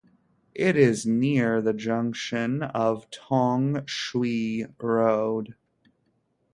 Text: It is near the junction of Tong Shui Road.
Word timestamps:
It 0.55 0.77
is 0.77 1.05
near 1.05 1.61
the 1.61 1.73
junction 1.75 2.63
of 2.63 3.07
Tong 3.11 3.83
Shui 3.85 4.65
Road. 4.79 5.53